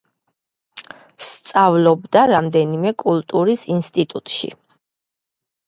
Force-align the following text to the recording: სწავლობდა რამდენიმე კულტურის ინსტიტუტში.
სწავლობდა 1.27 2.25
რამდენიმე 2.33 2.95
კულტურის 3.05 3.69
ინსტიტუტში. 3.79 4.53